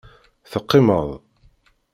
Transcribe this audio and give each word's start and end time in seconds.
Teqqimeḍ. 0.51 1.09